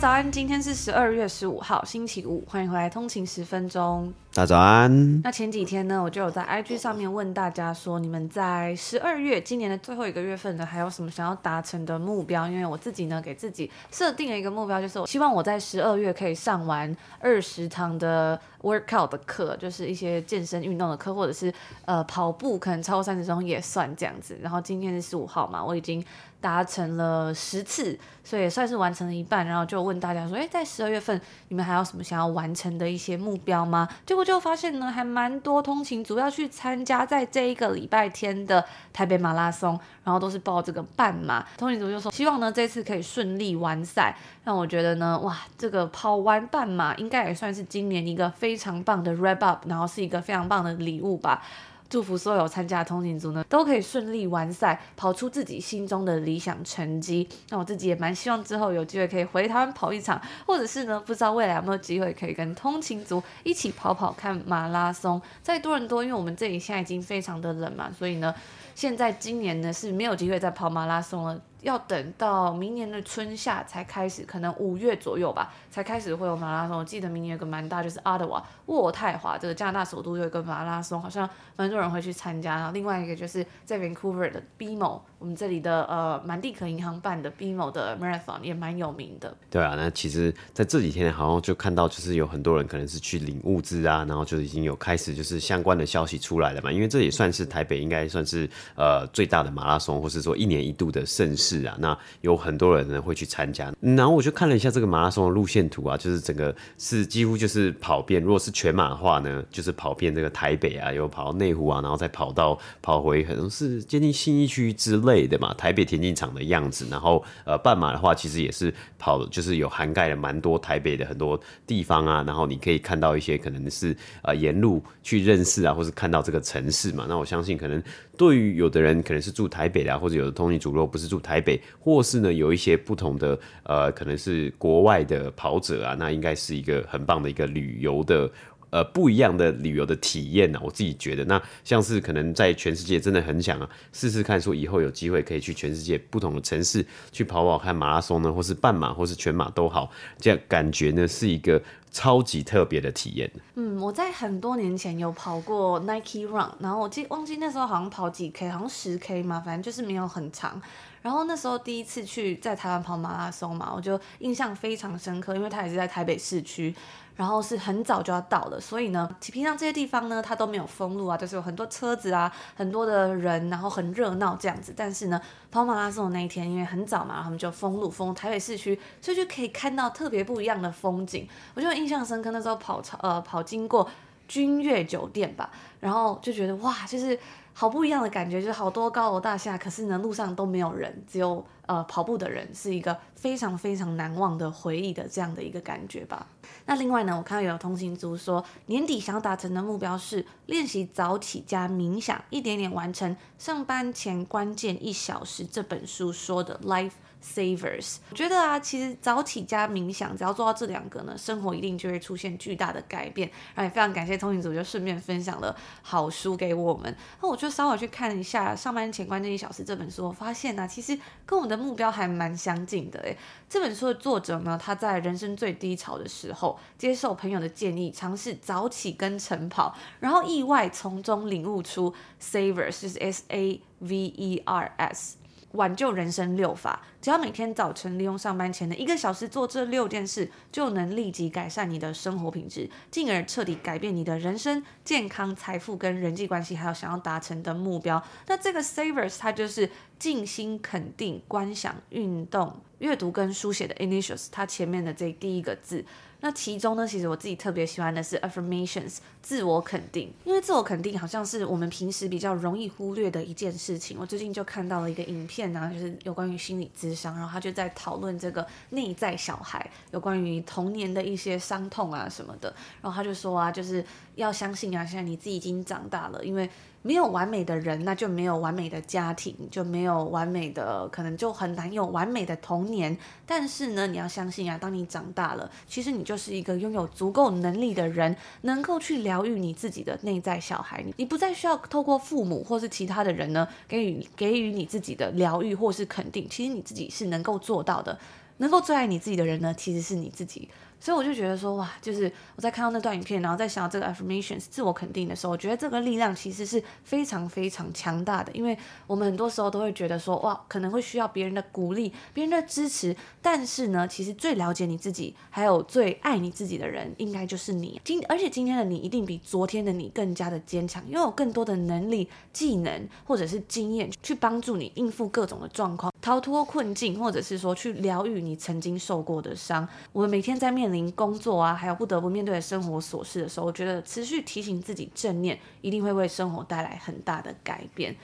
[0.00, 4.14] 早安，今天是十二月十五号，星期五，欢迎回来通勤十分钟。
[4.32, 5.20] 大家早安。
[5.22, 12.46] 那前几天呢，我就有在 IG 上面问大家说，你们在十二月今年的最后一个月份呢，还有什么想要达成的目标？
[12.46, 21.52] 因为我自己呢，给自己设定了一个目标，就是我希望我在十二月可以上完二十堂的 workout 的课，就是一些健身运动的课，或者是
[21.86, 24.38] 呃跑步，可能超过三十钟也算这样子。
[24.40, 26.04] 然后今天是十五号嘛，我已经
[26.40, 29.46] 达成了十次，所以也算是完成了一半。
[29.46, 33.88] 然后就问大家说，诶，在十二月份你们还有什么想要完成的一些目标吗？
[34.06, 41.44] 结果就发现呢，还蛮多通勤族要去参加在这一个礼拜天的台北马拉松，然后都是报这个半马。
[41.56, 44.16] 通勤族就说，希望呢这次可以顺利完赛。
[44.44, 51.42] 让我觉得呢，哇，这个跑完半马应该也算是今年一个非常棒的 wrap up，然后是一个非常棒的礼物吧。
[51.88, 57.28] 祝福所有参加的通勤族呢，都可以顺利完赛，跑出自己心中的理想成绩。
[57.48, 65.20] 那我自己也蛮希望之后有机会可以回台湾跑一场，或者是呢，不知道未来有没有机会可以跟通勤族一起跑跑看马拉松。
[65.42, 68.34] 在多人多，因为我们这里现在已经非常的冷嘛，所以呢，
[68.74, 71.40] 现在今年呢是没有机会再跑马拉松了。
[71.68, 76.78] 要等到明年的春夏才开始，可能五月左右吧，才开始会有马拉松。
[76.78, 82.56] 我记得明年有个蛮大，就是 Ottawa 渥太华这个加拿大首都有一个马拉松，好像蛮多人会去参加。
[82.56, 89.36] 然后另外一个就是在 Vancouver 的 BMO，我们这里的呃满地可银行办的 BMO 的 Marathon 也蛮有名的。
[89.50, 96.72] 对啊，那其实在这几天好像就看到，就是有很多人可能是去领物资啊，然后就已经有开始就是相关的消息出来了嘛。
[96.72, 101.57] 因为这也算是台北应该算是呃最大的马拉松，或是说一年一度的盛事。
[101.58, 116.86] 是啊，那有很多人呢会去参加，然后我就看了一下这个马拉松的路线图啊，就是整个是几乎就是跑遍，如果是全马的话呢，就是跑遍这个台北啊，有跑到内湖啊，然后再跑到跑回可能是接近信义区之类的嘛，台北田径场的样子。
[116.90, 127.06] 然后呃，半马的话其实也是跑，就是有涵盖了蛮多台北的很多地方啊，然后你可以看到一些可能是呃沿路去认识啊，或是看到这个城市嘛。
[127.08, 127.82] 那我相信可能
[128.18, 131.18] 对于有的人可能是住台北的啊，或者有的通勤族如果不是住。
[131.28, 138.30] 台北，或是呢有一些不同的呃，可能是国外的跑者啊，那应该是一个很棒的一个旅游的
[138.70, 153.30] 呃不一样的旅游的体验呢、我自己觉得，那像是可能在全世界真的很想啊试试看，说以后有机会可以去全世界不同的城市去跑跑看马拉松呢，或是半马，或是全马都好，这样感觉呢是一个超级特别的体验。
[153.54, 160.60] 嗯，我在很多年前有跑过 Nike Run，然后我记忘记那时候好像跑几 K，好像十 K 嘛，反正就是没有很长。
[161.08, 166.74] 然后那时候第一次去在台湾跑马拉松嘛，我就印象非常深刻，因为它也是在台北市区，
[167.16, 174.74] 然后是很早就要到的，所以呢，平常这些地方呢，它都没有封路啊，就是有很多车子啊，很多的人，然后很热闹这样子。
[174.76, 175.18] 但是呢，
[175.50, 181.26] 跑马拉松的那一天，因为很早嘛，他们就封路，封台北市区，所以就可以看到特别不一样的风景。
[181.54, 183.88] 我就印象深刻，那时候跑呃跑经过
[184.28, 187.18] 君悦酒店吧，然后就觉得哇，就是。
[187.58, 196.24] 好不一样的感觉，就是好多高楼大厦，可是呢，路上都没有人，只有呃跑步的人，是一个非常非常难忘的回忆的这样的一个感觉吧。
[196.66, 205.44] 那另外呢，我看到有通行族说，年底想要达成的目标是练习早起加冥想，一点点完成上班前关键一小时。
[205.44, 206.92] 这本书说的 Life
[207.22, 213.28] Savers，我觉得啊，其实早起加冥想，只要做到这两个呢，生活一定就会出现巨大的改变。
[213.54, 216.96] 然后也非常感谢通勤族，就顺便分享了好书给我们。
[217.20, 222.98] 那我就稍微去看一下《上班前关键一小时》这本书，我发现呢、其实跟我的目标还蛮相近的。
[223.00, 223.16] 诶，
[223.48, 231.92] 这本书的作者呢，他在人生最低潮的时候，接受朋友的建议，尝试早起跟晨跑，然后意外从中领悟出
[232.22, 235.17] Savers，就是 S A V E R S。
[235.58, 248.00] 挽救人生六法，只要每天早晨利用上班前的一个小时做这六件事，就能立即改善你的生活品质，进而彻底改变你的人生、健康、财富跟人际关系，还有想要达成的目标。
[248.28, 249.68] 那这个 Savers 它就是
[249.98, 255.84] 静心、肯定、观想、运动、阅读跟书写的 initials，它前面的这第一个字。
[256.20, 263.96] 那其中呢，其实我自己特别喜欢的是 affirmations，自我肯定，因为自我肯定好像是我们平时比较容易忽略的一件事情。
[264.00, 272.52] 我最近就看到了一个影片啊，就是有关于心理咨商，然后他就在讨论这个内在小孩，有关于童年的一些伤痛啊什么的。
[272.82, 273.84] 然后他就说啊，就是
[274.18, 276.48] 要相信啊，现在你自己已经长大了，因为。
[276.80, 282.96] 没有完美的人，那就没有完美的家庭，就没有完美的，可能就很难有完美的童年。
[283.26, 290.82] 但是呢，你要相信啊，当你长大了，其实你就是一个拥有足够能力的人，能够去疗愈你自己的内在小孩。
[290.96, 296.28] 你不再需要透过父母或是其他的人呢，给予给予你自己的疗愈或是肯定。
[296.30, 297.98] 其实你自己是能够做到的，
[298.36, 300.48] 能够最爱你自己的人呢，其实是你自己。
[300.80, 308.30] 所以我就觉得说，哇，就是我在看到那段影片，然后在想到这个 affirmations 自我肯定的时候，我觉得这个力量其实是非常非常强大的。
[308.32, 317.80] 因为我们很多时候都会觉得说，哇，可能会需要别人的鼓励、别人的支持，但是呢，其实最了解你自己，还有最爱你自己的人，应该就是你。
[317.84, 329.68] 今而且今天的你一定比昨天的你更加的坚强，拥有更多的能力、技能或者是经验，去帮助你应付各种的状况，逃脱困境，或者是说去疗愈你曾经受过的伤。
[329.92, 330.67] 我们每天在面。
[330.68, 337.96] 面临工作啊，还有不得不面对的生活琐事的时候，我觉得持续提醒自己正念，一定会为生活带来很大的改变。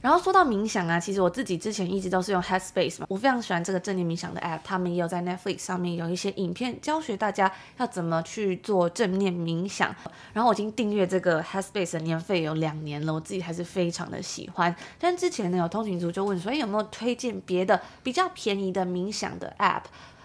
[0.00, 9.94] 然后说到冥想啊，其实我自己之前一直都是用 Headspace 嘛，我非常喜欢这个正念冥想的 App，他们也有在 Netflix 上面有一些影片教学大家要怎么去做正念冥想。
[10.32, 14.74] 然后我已经订阅这个 Headspace 的年费有两年了，我自己还是非常的喜欢。
[14.98, 19.82] 但之前呢，有通勤族就问说，哎，有没有推荐别的比较便宜的冥想的 App？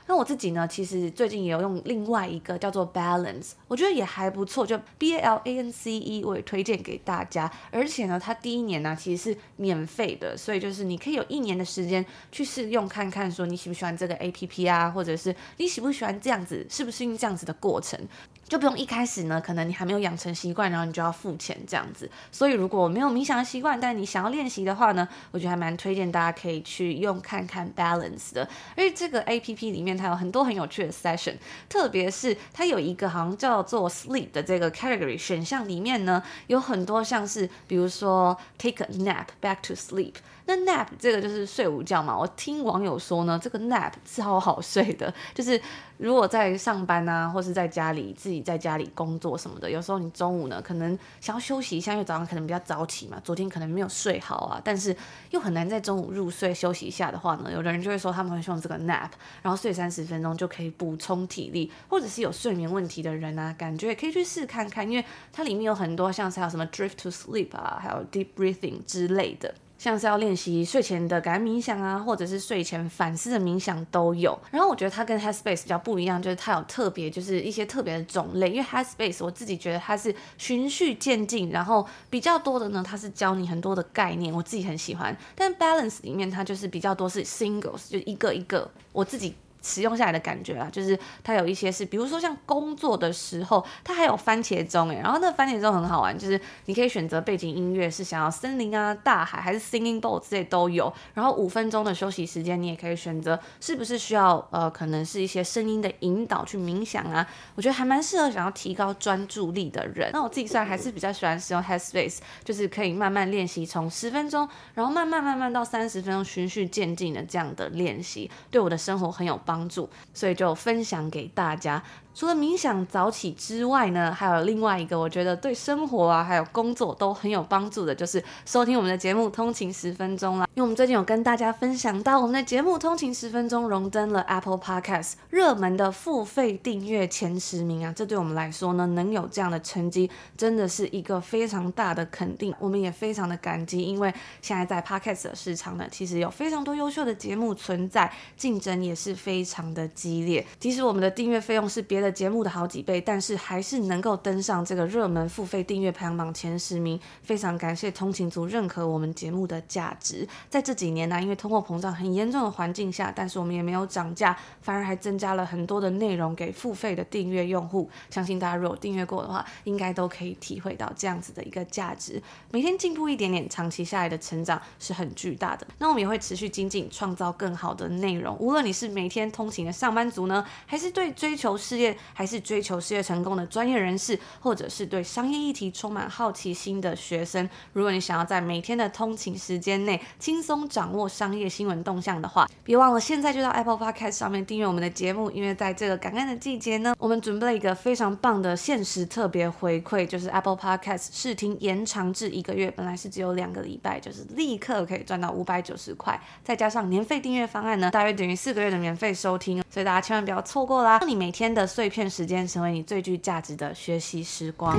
[0.07, 7.51] 那我自己呢，其实最近也有用另外一个叫做 Balance，我觉得也还不错，就 B A L A N C E，我也推荐给大家。
[7.71, 17.99] 而且呢，它第一年呢其实是免费的，所以就是你可以有一年的时间去试用看看，说你喜不喜欢这个 A P P 啊，或者是你喜不喜欢这样子，适不适应这样子的过程。
[18.47, 22.09] 就不用一开始呢，可能你还没有养成习惯，然后你就要付钱这样子。
[22.31, 28.47] 所以如果没有冥想的习惯，但你想要练习的话呢，我觉得还蛮推荐大家可以去用看看 Balance 的。
[28.77, 31.35] 因为这个 APP 里面它有很多很有趣的 session，
[31.67, 40.13] 特别是它有一个好像叫做 Sleep 的这个 category 选项里面呢，有很多像是比如说 Take a nap, back to sleep。
[40.47, 42.17] 那 nap 这个就是睡午觉嘛。
[42.17, 45.61] 我听网友说呢，这个 nap 是超好睡的， 就是。
[45.99, 54.95] 如果在上班啊，或是在家里自己在家里工作什么的，有时候你中午呢可能想要休息一下，因为早上可能比较早起嘛，昨天可能没有睡好啊，但是
[55.31, 59.09] 又很难在中午入睡休息一下的话呢，有的人就会说他们会用这个 nap，
[59.41, 65.03] 然后睡三十分钟就可以补充体力，或者是有睡眠问题的人啊，感觉也可以去试看看，因为
[65.33, 69.51] 它里面有很多像是还有什么 drift to sleep 啊，还有 deep breathing 之类的。
[69.77, 74.37] 像是要练习睡前的感恩冥想啊，或者是睡前反思的冥想都有。
[74.51, 78.49] 然后我觉得它跟 Headspace 比较不一样，就是它有特别，就是一些特别的种类。
[78.49, 85.15] 因为 Headspace 我自己觉得它是循序渐进，然后比较多的呢，它是教你很多的概念，我自己很喜欢。
[85.35, 89.35] 但 Balance 里面它就是比较多是 Singles，就一个一个，我自己。
[89.67, 100.91] 使用下来的感觉啊，就是它有一些是，比如说像工作的时候，它还有番茄钟诶，然后那番茄钟很好玩，就是你可以选择背景音乐是想要森林啊、大海还是 singing bowl 之类都有。
[101.13, 107.27] 然后五分钟的休息时间，你也可以选择是不是需要呃，可能是一些声音的引导去冥想啊。
[107.55, 110.09] 我觉得还蛮适合想要提高专注力的人。
[110.13, 119.56] 那我自己虽然还是比较喜欢使用 Headspace，就是可以慢慢练习，从十分钟，然后慢慢慢慢到三十分钟，循序渐进的这样的练习，对我的生活很有帮。
[119.57, 121.81] 帮助，所以就分享给大家。
[122.17, 130.47] 除了冥想早起之外呢，还有另外一个我觉得对生活啊，还有工作都很有帮助的，就是收听我们的节目《通勤十分钟》啦。
[130.55, 142.51] 因为我们最近有跟大家分享到，我们的节目《通勤十分钟》荣登了 Apple Podcast 热门的付费订阅前十名啊，这对我们来说呢，能有这样的成绩，真的是一个非常大的肯定。
[142.57, 150.43] 我们也非常的感激，因为现在在 Podcast 的市场呢，其实有非常多优秀的节目存在，竞争也是非常的激烈。
[150.59, 152.06] 即使我们的订阅费用是别的。
[152.11, 160.27] 节目的好几倍，但是还是能够登上这个热门付费订阅排行榜前十名，非常感谢通勤族认可我们节目的价值。
[160.49, 167.89] 在这几年呢、因为通货膨胀很严重的环境下，但是我们也没有涨价，反而还增加了很多的内容给付费的订阅用户。
[168.09, 172.21] 相信大家如果订阅过的话，应该都可以体会到这样子的一个价值。
[172.51, 175.65] 每天进步一点点，长期下来的成长是很巨大的。
[175.79, 178.37] 那我们也会持续精进，创造更好的内容。
[178.39, 210.99] 无论你是每天通勤的上班族呢，还是对追求事业还是追求事业成功的专业人士，或者是对商业议题充满好奇心的学生，如果你想要在每天的通勤时间内轻松掌握商业新闻动向的话，别忘了现在就到 Apple Podcast 上面订阅我们的节目，因为在这个感恩的季节呢，我们准备了一个非常棒的限时特别回馈，就是 Apple Podcast 试听延长至一个月，本来是只有两个礼拜，就是立刻可以赚到五百九十块，再加上年费订阅方案呢，大约等于四个月的免费收听，所以大家千万不要错过啦！
[210.99, 214.75] 让你每天的碎片时间成为你最具价值的学习时光。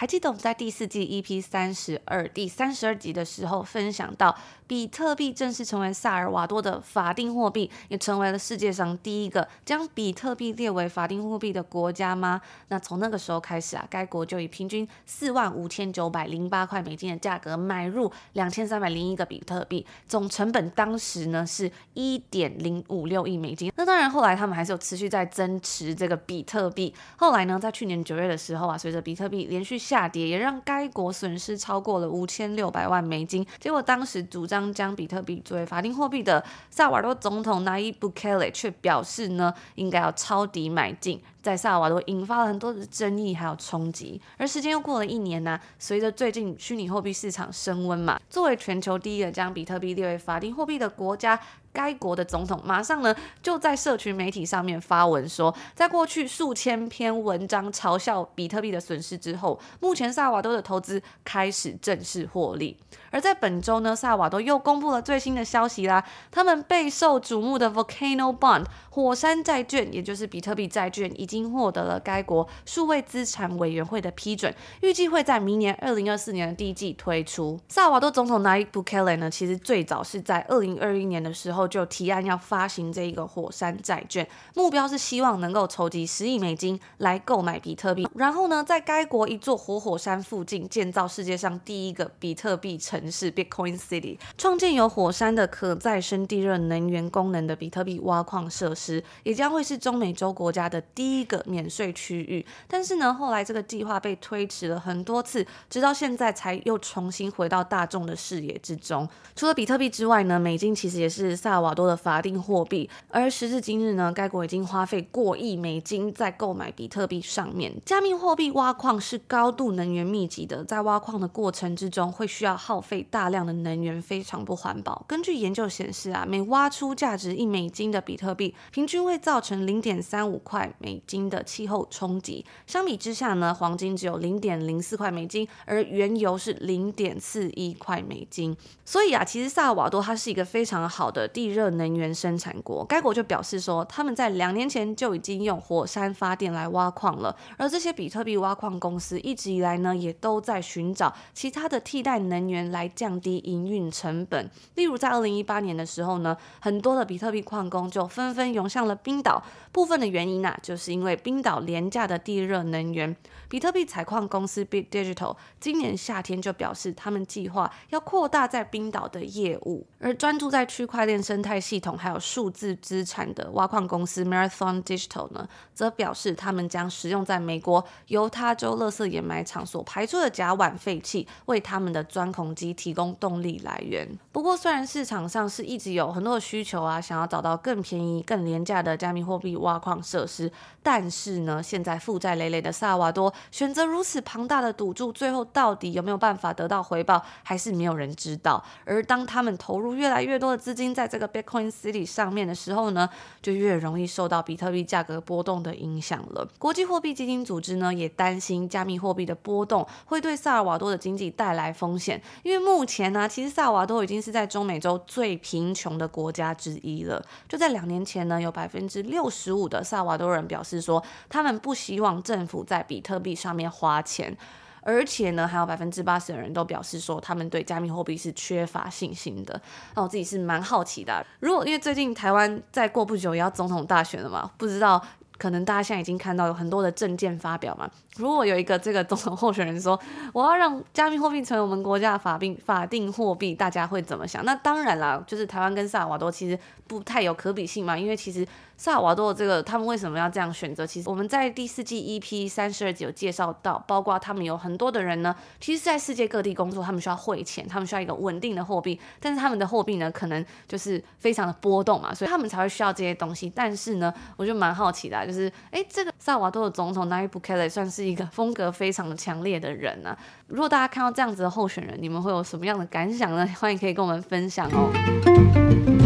[0.00, 4.34] 还记得我们在第四季 EP 三十二第三十二集的时候分享到，
[4.66, 12.40] 比特币正式成为萨尔瓦多的法定货币，也成为了世界上第一个将比特币列为法定货币的国家吗？
[12.68, 23.70] 那从那个时候开始啊，该国就以平均四万五千九百零八块美金的价格买入两千三百零一个比特币，总成本当时呢是一点零五六亿美金。
[23.76, 26.94] 那当然后来他们还是有持续在增持这个比特币。
[27.18, 33.44] 后来呢，在去年九月的时候啊，随着比特币连续下跌也让该国损失超过了五千六百万美金。
[33.58, 44.20] 结果，当时主张将比特币作为法定货币的萨尔瓦多总统纳伊布凯雷却表示呢，应该要抄底买进，在萨尔瓦多引发了很多的争议还有冲击。
[44.36, 51.36] 而时间又过了一年呢、啊，随着最近虚拟货币市场升温嘛，作为全球第一个将比特币列为法定货币的国家。
[51.72, 62.76] 该国的总统马上呢就在社群媒体上面发文说，在过去数千篇文章嘲笑比特币的损失之后，目前萨瓦多的投资开始正式获利。
[63.10, 77.58] 而在本周呢，萨瓦多又公布了最新的消息啦，他们备受瞩目的 Volcano Bond 火山债券，也就是比特币债券，已经获得了该国数位资产委员会的批准，预计会在明年二零二四年的第一季推出。
[77.68, 81.70] 萨瓦多总统纳伊布凯雷呢，其实最早是在二零二一年的时候。
[81.70, 84.26] 就提案要发行这一个火山债券，
[84.56, 102.44] 目标是希望能够筹集十亿美金来购买比特币，然后呢，在该国一座活火山附近建造世界上第一个比特币城城市 Bitcoin City，创建有火山的可再生地热能源功能的比特币挖矿设施，也将会是中美洲国家的第一个免税区域。
[102.68, 109.08] 但是呢，后来这个计划被推迟了很多次，直到现在才又重新回到大众的视野之中。
[109.34, 117.72] 除了比特币之外呢，美金其实也是萨尔瓦多的法定货币，而时至今日呢，该国已经花费过亿美金在购买比特币上面。
[117.86, 125.04] 加密货币挖矿是高度能源密集的，在挖矿的过程之中会需要耗费大量的能源，非常不环保。
[125.06, 132.44] 根据研究显示啊，每挖出价值一美金的比特币，平均会造成零点三五块美金的气候冲击。
[132.66, 138.56] 相比之下呢，黄金只有零点零四块美金，而原油是零点四一块美金。
[138.84, 147.36] 所以啊，其实萨尔瓦多它是一个非常好的地热能源生产国，该国就表示说，他们在两年前就已经用火山发电来挖矿了。
[147.56, 154.50] 而这些比特币挖矿公司一直以来呢，也都在寻找其他的替代能源来来降低营运成本。
[154.74, 159.42] 例如，在二零一八年的时候呢，很多的比特币矿工就纷纷涌向了冰岛。
[159.70, 163.14] 部分的原因呢、就是因为冰岛廉价的地热能源。
[163.50, 184.08] 比特币采矿公司 Bit Digital 今年夏天就表示，他们计划要扩大在冰岛的业务，而专注在区块链生态系统还有数字资产的挖矿公司 Marathon Digital 呢，则表示他们将使用在美国犹他州垃圾掩埋场所排出的甲烷废气，为他们的钻孔机提供动力来源。
[184.30, 190.52] 不过，虽然市场上是一直有很多的需求啊，想要找到更便宜、更廉价的加密货币挖矿设施，
[190.84, 193.34] 但是呢，现在负债累累的萨瓦多。
[193.50, 198.62] 选择如此庞大的赌注，最后到底有没有办法得到回报，还是没有人知道。
[198.84, 203.08] 而当他们投入越来越多的资金在这个 Bitcoin City 上面的时候呢，
[203.42, 206.48] 就越容易受到比特币价格波动的影响了。
[206.58, 217.22] 国际货币基金组织呢也担心加密货币的波动会对萨尔瓦多的经济带来风险，因为目前呢，其实萨尔瓦多已经是在中美洲最贫穷的国家之一了。
[217.48, 224.36] 就在两年前呢，有百分之六十五的萨尔瓦多人表示说，他们不希望政府在比特币上面花钱，
[224.82, 229.60] 而且呢，还有百分之八十的人都表示说，他们对加密货币是缺乏信心的。
[229.94, 235.02] 那我自己是蛮好奇的，如果因为最近台湾再过不久也要总统大选了嘛，不知道
[235.38, 237.90] 可能大家现在已经看到有很多的政见发表嘛。
[238.16, 239.98] 如果有一个这个总统候选人说，
[240.34, 244.44] 我要让加密货币成为我们国家的法定法定货币，大家会怎么想？
[244.44, 248.46] 那当然啦，就是台湾跟萨尔瓦多其实不太有可比性嘛，因为其实
[248.80, 250.86] 萨尔瓦多的这个他们为什么要这样选择？
[250.86, 263.52] 其实我们在第四季 EP 三十二集有介绍到，包括他们有很多的人呢，其实在世界各地工作，他们需要汇钱，他们需要一个稳定的货币，但是他们的货币呢，可能就是非常的波动嘛，所以他们才会需要这些东西。
[263.54, 270.18] 但是呢，我就蛮好奇的，就是哎，这个萨尔瓦多的总统 Nayib Bukele 算是一个风格非常强烈的人呢、啊。
[270.46, 273.46] 如果大家看到这样子的候选人，你们会有什么样的感想呢？
[273.60, 275.99] 欢迎可以跟我们分享哦。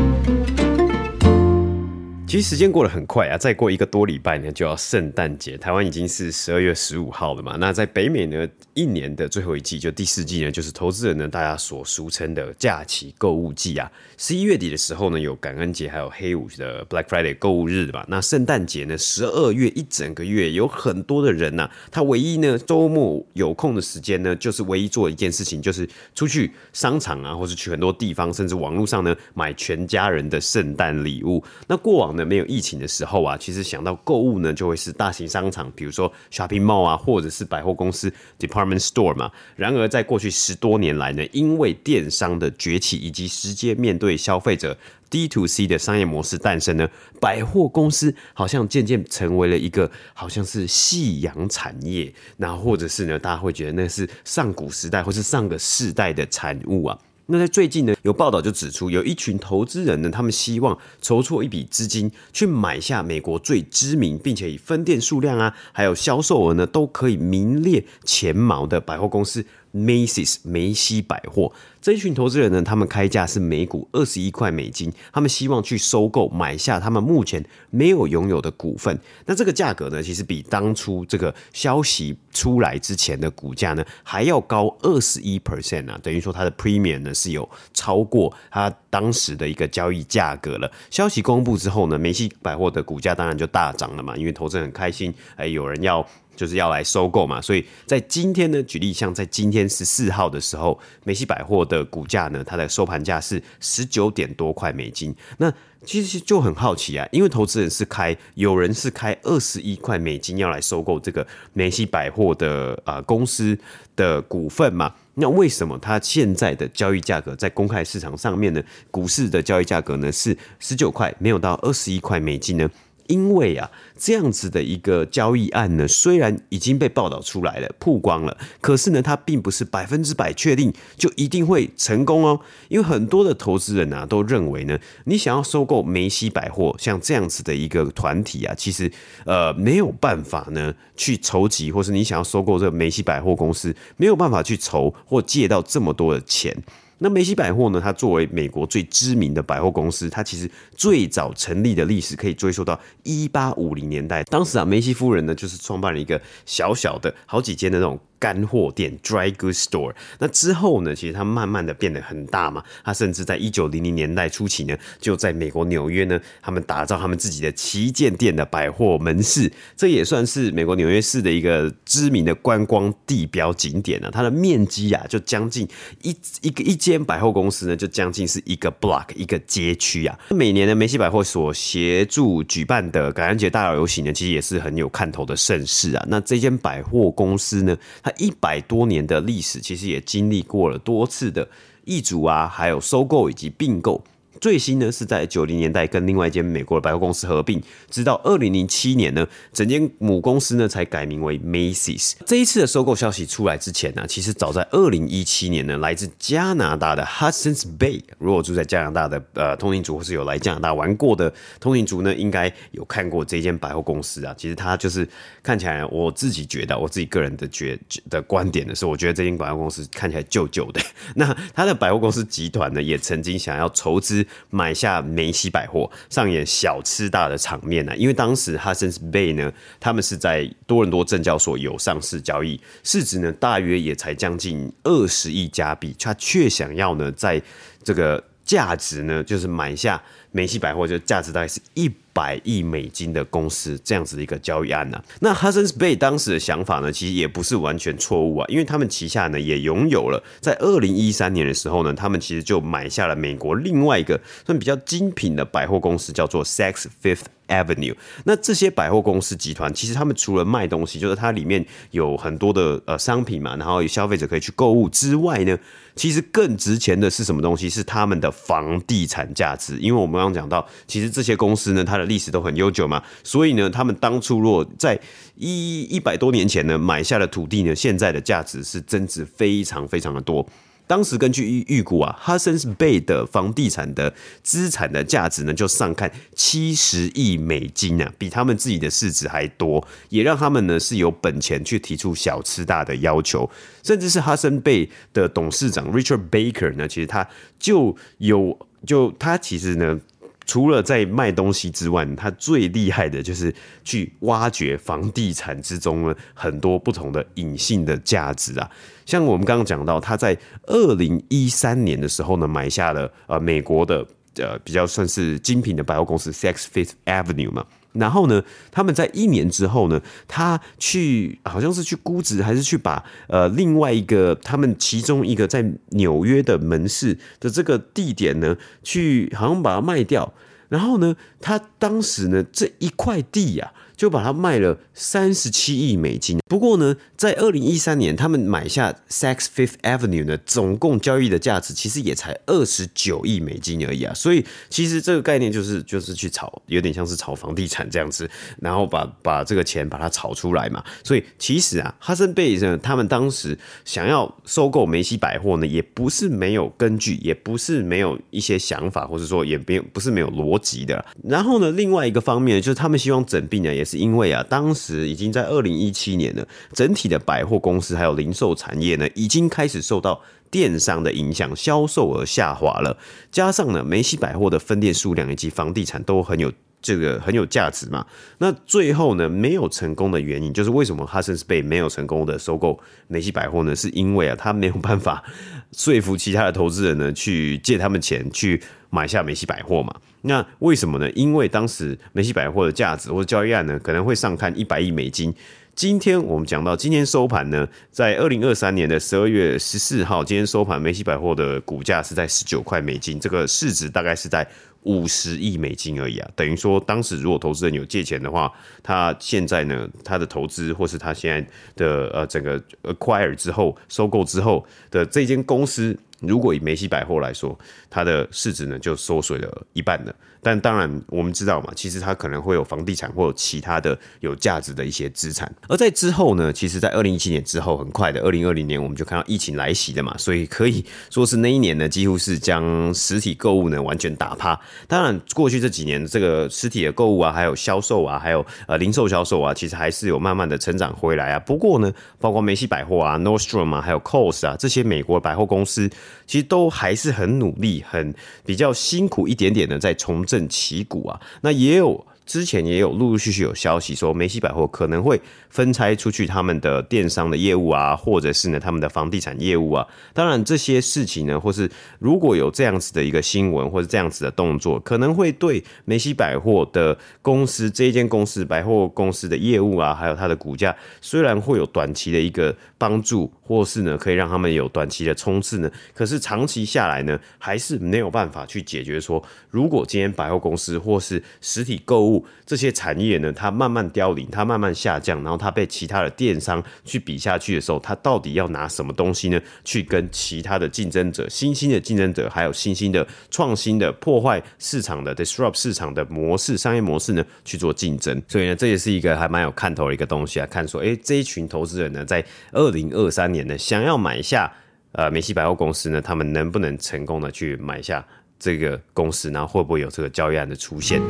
[2.34, 5.56] 其实时间过得很快啊，再过一个多礼拜呢，就要圣诞节。
[5.56, 7.54] 台湾已经是十二月十五号了嘛。
[7.60, 13.88] 那在北美呢，一年的最后一季，就第四季呢，就是投资人呢大家所俗称的假期购物季啊。
[14.18, 18.04] 十一月底的时候呢，有感恩节，还有黑五的 Black Friday 购物日吧。
[18.08, 31.40] 那圣诞节呢，十二月一整个月，有很多的人呐、他唯一呢周末有空的时间呢，就是唯一做一件事情，就是出去商场啊，或是去很多地方，甚至网络上呢买全家人的圣诞礼物。
[31.68, 39.30] 那过往呢，没有疫情的时候啊，其实想到购物呢，就会是大型商场，比如说 shopping mall 啊，或者是百货公司 department store 嘛。
[39.56, 44.76] 然而，在过去十多年来呢，因为电商的崛起以及直接面对消费者
[45.10, 46.88] D to C 的商业模式诞生呢，
[47.20, 56.98] 百货公司好像渐渐成为了一个好像是夕阳产业，那或者是呢，大家会觉得那是上古时代或是上个世代的产物啊。
[57.26, 69.44] 那在最近呢，有报道就指出，有一群投资人呢，他们希望筹措一笔资金，去买下美国最知名，并且以分店数量啊，还有销售额呢，都可以名列前茅的百货公司。
[69.74, 71.52] Macy's 梅西百货
[71.84, 78.98] 这一群投资人呢，他们开价是每股二十一块美金，他们希望去收购买下他们目前没有拥有的股份。
[79.26, 90.72] 那这个价格呢，其实比当初这个消息出来之前的股价呢还要高二十一 percent 啊，等于说它的 premium 呢是有超过它当时的一个交易价格了。
[90.88, 96.08] 消息公布之后呢，梅西百货的股价当然就大涨了嘛，因为投资人很开心，哎，有人要。
[96.36, 105.14] 就是要来收购嘛，所以在今天呢，举例像在今天十四号的时候，梅西百货的的股价呢，它的收盘价是十九点多块美金。
[105.38, 105.52] 那
[105.84, 113.58] 其实就很好奇啊，因为投资人是开，有人是开二十一块美金要来收购这个梅西百货的啊、公司
[113.94, 114.94] 的股份嘛。
[115.16, 118.62] 那为什么它现在的交易价格在公开市场上面呢？
[118.90, 122.68] 股市的交易价格呢是十九块，没有到二十一块美金呢？
[123.06, 132.40] 因为啊，这样子的一个交易案呢，虽然已经被报道出来了、曝光了，可是呢，它并不是百分之百确定就一定会成功哦。
[132.68, 138.90] 因为很多的投资人啊，都认为呢，你想要收购梅西百货，像这样子的一个团体啊，其实
[139.24, 146.56] 呃没有办法呢去筹集，或是你想要收购这个梅西百货公司，没有办法去筹或借到这么多的钱。
[146.98, 147.80] 那梅西百货呢？
[147.80, 154.22] 它作为美国最知名的百货公司，它其实最早成立的历史可以追溯到一八五零年代。
[154.24, 157.98] 当时啊，梅西夫人呢就是创办了一个小小的好几间的那种。
[158.24, 162.64] 干货店 （dry goods store），那之后呢，其实它慢慢的变得很大嘛。
[162.82, 174.08] 它甚至在一九零零年代初期呢，就在美国纽约呢，他们打造他们自己的旗舰店的百货门市，这也算是美国纽约市的一个知名的观光地标景点啊。
[174.10, 175.68] 它的面积啊，就将近
[176.00, 180.18] 一一个一间百货公司呢，就将近是一个 block 一个街区啊。
[180.30, 186.06] 每年的梅西百货所协助举办的感恩节大游行呢，其实也是很有看头的盛事啊。
[186.08, 191.48] 那这间百货公司呢，它一百多年的历史，其实也经历过了多次的
[191.84, 194.02] 易主啊，还有收购以及并购。
[194.40, 202.12] 最新呢是在九零年代跟另外一间美国的百货公司合并，直到二零零七年呢，整间母公司呢才改名为 Macy's。
[202.26, 214.34] 这一次的收购消息出来之前呢、其实早在二零一七年呢，来自加拿大的 Hudson's Bay，如果住在加拿大的呃通勤族或是有来加拿大玩过的通勤族呢，应该有看过这间百货公司啊。
[214.36, 215.08] 其实它就是
[215.42, 217.78] 看起来，我自己觉得，我自己个人的觉
[218.10, 220.80] 的观点的是，我觉得这间百货公司看起来旧旧的。
[221.16, 224.23] 那它的百货公司集团呢，也曾经想要筹资。
[224.50, 237.40] 买下梅西百货，上演小吃大的场面呢、因为当时哈森贝呢，他们是在多伦多证交所有上市交易，市值呢大约也才将近二十亿加币，他却想要呢，在
[237.82, 245.04] 这个价值呢，就是买下梅西百货，就价值大概是一百亿美金的公司这样子的一个交易案呢、啊。
[245.20, 265.58] 那 Hudson's Bay 当时的想法呢，其实也不是完全错误啊，因为他们旗下呢也拥有了，在二零一三年的时候呢，他们其实就买下了美国另外一个算比较精品的百货公司，叫做 Saks Fifth Avenue，那这些百货公司集团其实他们除了卖东西，就是它里面有很多的呃商品嘛，然后有消费者可以去购物之外呢，
[265.96, 267.68] 其实更值钱的是什么东西？
[267.68, 269.76] 是他们的房地产价值。
[269.78, 274.98] 因为我们刚刚讲到，其实这些公司呢，它的历史都很悠久嘛，所以呢，他们当初若在
[275.36, 280.46] 一一百多年前呢买下的土地呢，现在的价值是增值非常非常的多。
[280.86, 284.12] 当时根据预预估啊，Hudson's Bay 的房地产的
[284.42, 293.50] 资产的价值呢，就上看七十亿美金啊，比他们自己的市值还多，也让他们呢是有本钱去提出小吃大的要求，
[293.82, 297.26] 甚至是 Hudson Bay 的董事长 Richard Baker 呢，其实他
[297.58, 299.98] 就有就他其实呢。
[300.46, 308.70] 除了在卖东西之外，他最厉害的就是去挖掘房地产之中呢很多不同的隐性的价值啊。
[309.06, 317.64] 像我们刚刚讲到，他在二零一三年的时候呢，买下了呃美国的呃比较算是精品的百货公司，SIX FIFTH Avenue 嘛。
[317.94, 330.34] 然后呢，他们在一年之后呢，他去好像是去估值，还是去把呃另外一个他们其中一个在纽约的门市的这个地点呢，去好像把它卖掉。
[330.68, 336.38] 然后呢，他当时呢这一块地呀、就把它卖了三十七亿美金。
[336.48, 344.12] 不过呢，在二零一三年，他们买下 s a x Fifth Avenue 呢，总共交易的价值其实也才二十九亿美金而已啊。
[344.14, 348.28] 所以其实这个概念就是就是去炒，有点像是炒房地产这样子，
[348.60, 350.82] 然后把把这个钱把它炒出来嘛。
[351.02, 361.04] 所以其实啊哈森贝呢，他们当时想要收购梅西百货呢，也不是没有根据，也不是没有一些想法，或者说也没有不是没有逻辑的。
[361.22, 370.20] 然后呢，另外一个方面就是他们希望整并呢，也是因为啊，当时已经在二零一七年了，整体的百货公司还有零售产业呢，已经开始受到
[370.50, 372.96] 电商的影响，销售额下滑了。
[373.30, 376.52] 加上呢，梅西百货的分店数量以及房地产都很有
[376.84, 378.04] 这个很有价值嘛。
[378.36, 383.74] 那最后呢，没有成功的原因，就是为什么 Hudson's Bay 没有成功的收购梅西百货呢？
[383.74, 385.24] 是因为啊，他没有办法
[385.72, 389.94] 说服其他的投资人呢，去借他们钱去买下梅西百货嘛。
[390.20, 391.10] 那为什么呢？
[391.12, 395.34] 因为当时梅西百货的价值或者交易案呢，可能会上看一百亿美金。
[395.74, 404.46] 今天我们讲到今天收盘呢，在二零二三年的十二月十四号，今天收盘梅西百货的股价是在十九块美金，这个市值大概是在
[404.84, 406.30] 五十亿美金而已啊。
[406.34, 408.50] 等于说，当时如果投资人有借钱的话，
[408.82, 415.98] 他现在呢，他的投资或是他现在的呃整个 acquire 之后收购之后的这间公司。
[416.20, 417.58] 如果以梅西百货来说，
[417.90, 420.14] 它的市值呢就缩水了一半了。
[420.44, 425.50] 但当然，我们知道嘛，其实它可能会有房地产或有其他的有价值的一些资产。
[425.66, 434.60] 而在之后呢，其实，在二零一七年之后，很快的二零二零年，我们就看到疫情来袭了嘛，所以可以说是那一年呢，几乎是将实体购物呢完全打趴。
[434.86, 441.38] 当然，过去这几年这个实体的购物啊，还有销售啊，还有呃零售销售啊，其实还是有慢慢的成长回来啊。
[441.38, 445.90] 不过呢，包括梅西百货啊、Nordstrom 啊，还有 c o s 啊这些美国百货公司。
[446.26, 448.14] 其实都还是很努力，很
[448.46, 452.04] 比较辛苦一点点的在重振正旗鼓啊，那也有。
[452.26, 455.20] 之前也有陆陆续续有消息说，梅西百货可能会
[455.50, 459.86] 分拆出去他们的电商的业务啊，或者是呢他们的房地产业务啊。
[460.14, 482.26] 当然这些事情呢，或是如果有这样子的一个新闻或者这样子的动作，可能会对梅西百货的公司这一间公司百货公司的业务啊，还有它的股价，虽然会有短期的一个帮助，或是呢可以让他们有短期的冲刺呢，可是长期下来呢，还是没有办法去解决说，如果今天百货公司或是实体购物。
[482.46, 489.40] 这些产业呢，它慢慢凋零，它慢慢下降，然后它被其他的电商去比下去的时候，它到底要拿什么东西呢？
[489.64, 498.22] 去跟其他的竞争者、新兴的竞争者，还有新兴的创新的破坏市场的 disrupt 市场的模式、商业模式呢，去做竞争。
[498.28, 500.46] 所以呢，这也是一个还蛮有看头的一个东西啊。
[500.46, 504.52] 看说，哎，这一群投资人呢，在二零二三年呢，想要买下
[504.92, 508.04] 呃梅西百货公司呢，他们能不能成功的去买下
[508.38, 509.30] 这个公司？
[509.30, 511.00] 然后会不会有这个交易案的出现？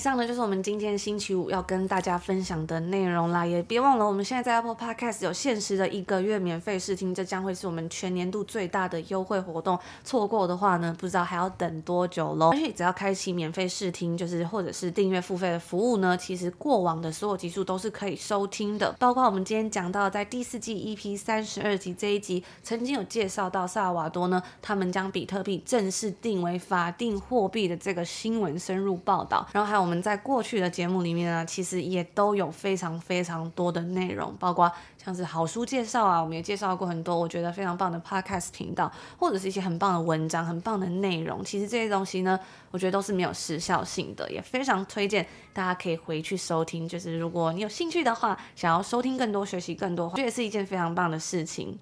[0.00, 12.48] 以上呢就是我们今天星期五要跟大家分享的内容啦，也别忘了我们现在在 Apple Podcast 有限时的一个月免费试听，这将会是我们全年度最大的优惠活动，错过的话呢，不知道还要等多久喽。
[12.48, 41.44] 而且只要开启免费试听，就是或者是订阅付费的服务呢，其实过往的所有集数都是可以收听的，包括我们今天讲到在第四季 EP 三十二集这一集，曾经有介绍到萨瓦多呢，他们将比特币正式定为法定货币的这个新闻深入报道，然后还有我们在过去的节目里面呢，其实也都有非常非常多的内容，包括像是好书介绍啊，我们也介绍过很多我觉得非常棒的 podcast 频道，或者是一些很棒的文章、很棒的内容。
[41.44, 42.38] 其实这些东西呢，
[42.70, 46.88] 我觉得都是没有时效性的，也非常推荐大家可以回去收听。
[46.88, 51.76] 就是如果你有兴趣的话，想要收听更多、学习更多，这也是一件非常棒的事情。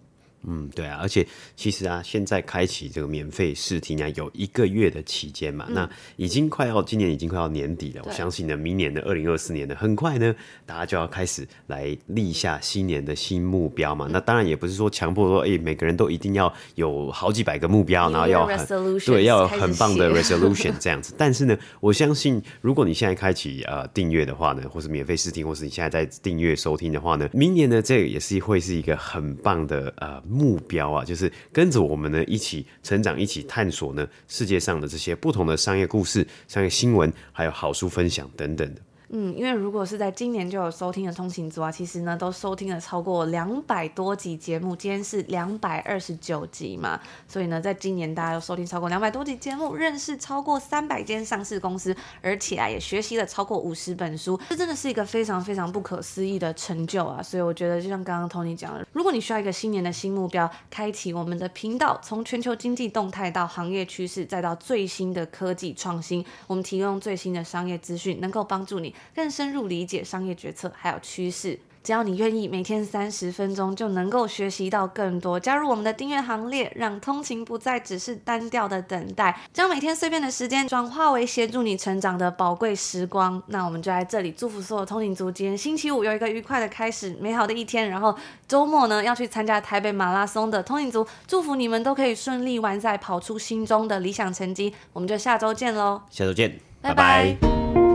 [0.47, 14.07] 嗯，对啊，而且其实啊，现在开启这个免费试听啊，有一个月的期间嘛，嗯、那已经快要今年已经快要年底了，我相信呢，明年的二零二四年呢，很快呢，大家就要开始来立下新年的新目标嘛。
[14.07, 21.13] 嗯、那当然也不是说强迫说，哎、欸，每个人都一定要有好几百个目标，然后要很对，要有很棒的 resolution 这样子。
[21.19, 30.23] 但是呢，我相信如果你现在开启呃订阅的话呢，或是免费试听，或是你现在在订阅收听的话呢，明年呢，这个也是会是一个很棒的呃。
[30.29, 38.81] 目标啊，就是跟着我们呢一起成长，一起探索呢世界上的这些不同的商业故事、商业新闻，还有好书分享等等的。
[39.11, 57.23] 嗯，因为如果是在今年就有收听的通勤族啊，其实呢都收听了超过两百多集节目，今天是两百二十九集嘛，所以呢，在今年大家都收听超过两百多集节目，认识超过三百间上市公司，而且啊也学习了超过五十本书，这真的是一个非常非常不可思议的成就啊！
[57.23, 68.95] 所以我觉得就像刚刚 Tony 讲的，如果你需要一个新年的新目标，开启我们的频道，从全球经济动态到行业趋势，再到最新的科技创新，我们提供最新的商业资讯，能够帮助你。
[69.15, 75.41] 更深入理解商业决策还有趋势，只要你愿意，每天三十分钟就能够学习到更多。
[75.41, 83.43] 加入我们的订阅行列，让通勤不再只是单调的等待，将每天碎片的时间转化为协助你成长的宝贵时光。
[83.47, 87.89] 那我们就在这里祝福所有通勤族，今天星期五有一个愉快的开始，美好的一天。
[87.89, 88.15] 然后
[88.47, 94.75] 周末呢要去参加台北马拉松的通勤族，祝福你们都可以顺利完赛，跑出心中的理想成绩。
[94.93, 96.03] 我们就下周见喽！
[96.11, 97.37] 下周见，拜拜。
[97.41, 97.88] 拜拜。